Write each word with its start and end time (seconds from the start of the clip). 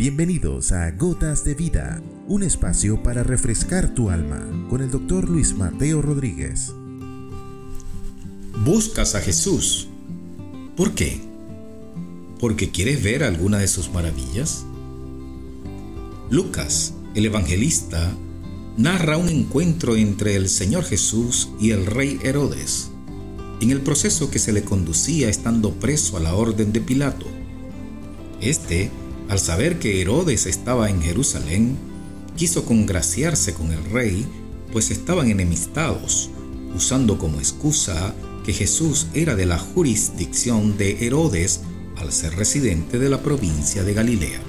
Bienvenidos 0.00 0.72
a 0.72 0.92
Gotas 0.92 1.44
de 1.44 1.54
Vida, 1.54 2.00
un 2.26 2.42
espacio 2.42 3.02
para 3.02 3.22
refrescar 3.22 3.92
tu 3.92 4.08
alma 4.08 4.40
con 4.70 4.80
el 4.80 4.90
doctor 4.90 5.28
Luis 5.28 5.54
Mateo 5.54 6.00
Rodríguez. 6.00 6.72
Buscas 8.64 9.14
a 9.14 9.20
Jesús. 9.20 9.88
¿Por 10.74 10.94
qué? 10.94 11.20
¿Porque 12.38 12.70
quieres 12.70 13.02
ver 13.02 13.22
alguna 13.22 13.58
de 13.58 13.68
sus 13.68 13.92
maravillas? 13.92 14.64
Lucas, 16.30 16.94
el 17.14 17.26
evangelista, 17.26 18.10
narra 18.78 19.18
un 19.18 19.28
encuentro 19.28 19.96
entre 19.96 20.34
el 20.34 20.48
Señor 20.48 20.84
Jesús 20.84 21.50
y 21.60 21.72
el 21.72 21.84
rey 21.84 22.18
Herodes, 22.22 22.90
en 23.60 23.70
el 23.70 23.82
proceso 23.82 24.30
que 24.30 24.38
se 24.38 24.54
le 24.54 24.64
conducía 24.64 25.28
estando 25.28 25.74
preso 25.74 26.16
a 26.16 26.20
la 26.20 26.34
orden 26.34 26.72
de 26.72 26.80
Pilato. 26.80 27.26
Este 28.40 28.90
al 29.30 29.38
saber 29.38 29.78
que 29.78 30.00
Herodes 30.00 30.46
estaba 30.46 30.90
en 30.90 31.00
Jerusalén, 31.00 31.76
quiso 32.36 32.64
congraciarse 32.64 33.54
con 33.54 33.70
el 33.70 33.84
rey, 33.84 34.26
pues 34.72 34.90
estaban 34.90 35.30
enemistados, 35.30 36.30
usando 36.74 37.16
como 37.16 37.38
excusa 37.38 38.12
que 38.44 38.52
Jesús 38.52 39.06
era 39.14 39.36
de 39.36 39.46
la 39.46 39.56
jurisdicción 39.56 40.76
de 40.76 41.06
Herodes 41.06 41.60
al 41.96 42.10
ser 42.12 42.34
residente 42.34 42.98
de 42.98 43.08
la 43.08 43.22
provincia 43.22 43.84
de 43.84 43.94
Galilea. 43.94 44.40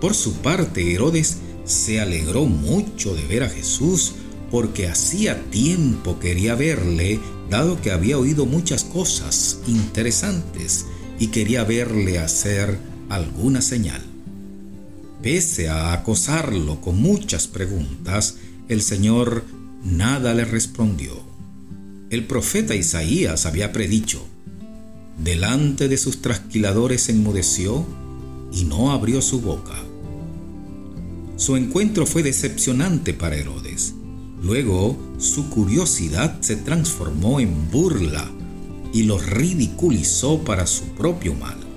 Por 0.00 0.14
su 0.14 0.32
parte, 0.38 0.92
Herodes 0.92 1.36
se 1.64 2.00
alegró 2.00 2.44
mucho 2.44 3.14
de 3.14 3.24
ver 3.28 3.44
a 3.44 3.48
Jesús 3.48 4.14
porque 4.50 4.88
hacía 4.88 5.48
tiempo 5.50 6.18
quería 6.18 6.56
verle, 6.56 7.20
dado 7.48 7.80
que 7.80 7.92
había 7.92 8.18
oído 8.18 8.46
muchas 8.46 8.82
cosas 8.82 9.60
interesantes 9.68 10.86
y 11.20 11.28
quería 11.28 11.62
verle 11.62 12.18
hacer 12.18 12.87
alguna 13.08 13.60
señal. 13.60 14.02
Pese 15.22 15.68
a 15.68 15.92
acosarlo 15.92 16.80
con 16.80 17.00
muchas 17.00 17.46
preguntas, 17.48 18.36
el 18.68 18.82
Señor 18.82 19.44
nada 19.84 20.34
le 20.34 20.44
respondió. 20.44 21.12
El 22.10 22.24
profeta 22.26 22.74
Isaías 22.74 23.44
había 23.46 23.72
predicho, 23.72 24.24
delante 25.22 25.88
de 25.88 25.98
sus 25.98 26.22
trasquiladores 26.22 27.08
enmudeció 27.08 27.84
y 28.52 28.64
no 28.64 28.92
abrió 28.92 29.20
su 29.20 29.40
boca. 29.40 29.74
Su 31.36 31.56
encuentro 31.56 32.06
fue 32.06 32.22
decepcionante 32.22 33.12
para 33.14 33.36
Herodes. 33.36 33.94
Luego 34.42 34.96
su 35.18 35.50
curiosidad 35.50 36.40
se 36.40 36.56
transformó 36.56 37.40
en 37.40 37.70
burla 37.70 38.28
y 38.92 39.02
lo 39.02 39.18
ridiculizó 39.18 40.38
para 40.44 40.66
su 40.66 40.84
propio 40.96 41.34
mal. 41.34 41.67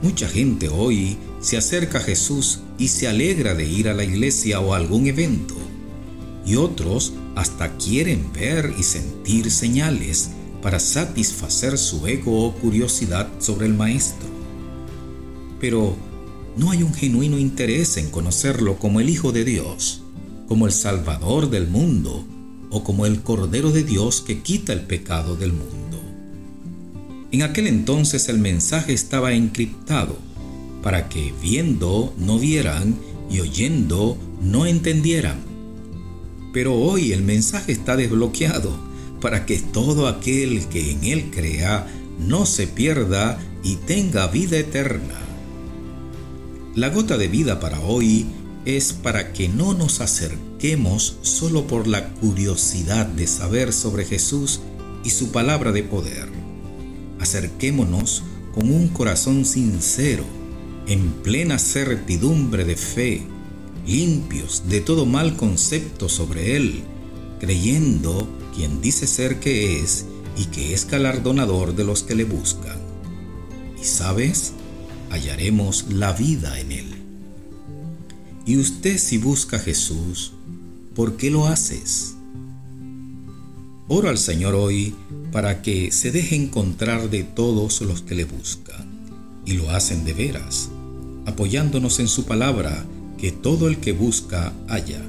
Mucha 0.00 0.28
gente 0.28 0.68
hoy 0.68 1.16
se 1.40 1.56
acerca 1.56 1.98
a 1.98 2.02
Jesús 2.02 2.60
y 2.78 2.88
se 2.88 3.08
alegra 3.08 3.54
de 3.54 3.64
ir 3.64 3.88
a 3.88 3.94
la 3.94 4.04
iglesia 4.04 4.60
o 4.60 4.72
a 4.72 4.76
algún 4.76 5.08
evento. 5.08 5.56
Y 6.46 6.54
otros 6.54 7.14
hasta 7.34 7.76
quieren 7.76 8.32
ver 8.32 8.72
y 8.78 8.84
sentir 8.84 9.50
señales 9.50 10.30
para 10.62 10.78
satisfacer 10.78 11.78
su 11.78 12.06
ego 12.06 12.46
o 12.46 12.54
curiosidad 12.54 13.28
sobre 13.40 13.66
el 13.66 13.74
Maestro. 13.74 14.28
Pero 15.60 15.96
no 16.56 16.70
hay 16.70 16.84
un 16.84 16.94
genuino 16.94 17.36
interés 17.36 17.96
en 17.96 18.10
conocerlo 18.10 18.78
como 18.78 19.00
el 19.00 19.08
Hijo 19.08 19.32
de 19.32 19.44
Dios, 19.44 20.02
como 20.46 20.66
el 20.66 20.72
Salvador 20.72 21.50
del 21.50 21.66
mundo 21.66 22.24
o 22.70 22.84
como 22.84 23.04
el 23.04 23.22
Cordero 23.22 23.72
de 23.72 23.82
Dios 23.82 24.20
que 24.20 24.42
quita 24.42 24.72
el 24.72 24.82
pecado 24.82 25.34
del 25.34 25.52
mundo. 25.52 25.87
En 27.30 27.42
aquel 27.42 27.66
entonces 27.66 28.30
el 28.30 28.38
mensaje 28.38 28.94
estaba 28.94 29.34
encriptado 29.34 30.16
para 30.82 31.10
que 31.10 31.34
viendo 31.42 32.14
no 32.16 32.38
vieran 32.38 32.96
y 33.30 33.40
oyendo 33.40 34.16
no 34.40 34.64
entendieran. 34.64 35.38
Pero 36.54 36.74
hoy 36.74 37.12
el 37.12 37.22
mensaje 37.22 37.72
está 37.72 37.96
desbloqueado 37.96 38.74
para 39.20 39.44
que 39.44 39.58
todo 39.58 40.08
aquel 40.08 40.66
que 40.68 40.92
en 40.92 41.04
él 41.04 41.30
crea 41.30 41.86
no 42.18 42.46
se 42.46 42.66
pierda 42.66 43.38
y 43.62 43.76
tenga 43.76 44.28
vida 44.28 44.56
eterna. 44.56 45.20
La 46.74 46.88
gota 46.88 47.18
de 47.18 47.28
vida 47.28 47.60
para 47.60 47.80
hoy 47.80 48.24
es 48.64 48.94
para 48.94 49.34
que 49.34 49.48
no 49.50 49.74
nos 49.74 50.00
acerquemos 50.00 51.18
solo 51.20 51.66
por 51.66 51.86
la 51.88 52.08
curiosidad 52.14 53.04
de 53.04 53.26
saber 53.26 53.74
sobre 53.74 54.06
Jesús 54.06 54.60
y 55.04 55.10
su 55.10 55.30
palabra 55.30 55.72
de 55.72 55.82
poder 55.82 56.47
acerquémonos 57.20 58.22
con 58.54 58.70
un 58.70 58.88
corazón 58.88 59.44
sincero, 59.44 60.24
en 60.86 61.12
plena 61.22 61.58
certidumbre 61.58 62.64
de 62.64 62.76
fe, 62.76 63.22
limpios 63.86 64.64
de 64.68 64.80
todo 64.80 65.06
mal 65.06 65.36
concepto 65.36 66.08
sobre 66.08 66.56
Él, 66.56 66.82
creyendo 67.40 68.28
quien 68.54 68.80
dice 68.80 69.06
ser 69.06 69.40
que 69.40 69.80
es 69.80 70.06
y 70.36 70.46
que 70.46 70.74
es 70.74 70.86
galardonador 70.86 71.74
de 71.74 71.84
los 71.84 72.02
que 72.02 72.14
le 72.14 72.24
buscan. 72.24 72.78
Y 73.80 73.84
sabes, 73.84 74.52
hallaremos 75.10 75.86
la 75.90 76.12
vida 76.12 76.58
en 76.58 76.72
Él. 76.72 76.94
Y 78.46 78.56
usted 78.56 78.98
si 78.98 79.18
busca 79.18 79.58
a 79.58 79.60
Jesús, 79.60 80.32
¿por 80.94 81.16
qué 81.16 81.30
lo 81.30 81.46
haces? 81.46 82.17
Oro 83.90 84.10
al 84.10 84.18
Señor 84.18 84.54
hoy 84.54 84.94
para 85.32 85.62
que 85.62 85.90
se 85.92 86.12
deje 86.12 86.36
encontrar 86.36 87.08
de 87.08 87.22
todos 87.22 87.80
los 87.80 88.02
que 88.02 88.14
le 88.14 88.24
buscan, 88.24 88.86
y 89.46 89.54
lo 89.54 89.70
hacen 89.70 90.04
de 90.04 90.12
veras, 90.12 90.68
apoyándonos 91.24 91.98
en 91.98 92.08
su 92.08 92.26
palabra, 92.26 92.84
que 93.16 93.32
todo 93.32 93.66
el 93.66 93.78
que 93.78 93.92
busca 93.92 94.52
halla, 94.68 95.00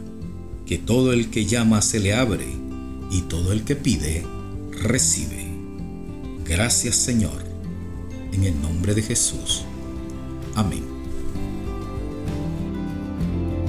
que 0.65 0.77
todo 0.77 1.11
el 1.11 1.29
que 1.29 1.45
llama 1.45 1.81
se 1.81 1.99
le 1.99 2.13
abre, 2.13 2.47
y 3.11 3.21
todo 3.23 3.51
el 3.51 3.65
que 3.65 3.75
pide 3.75 4.25
recibe. 4.71 5.45
Gracias 6.45 6.95
Señor, 6.95 7.43
en 8.31 8.45
el 8.45 8.61
nombre 8.61 8.93
de 8.95 9.01
Jesús. 9.01 9.63
Amén. 10.55 10.98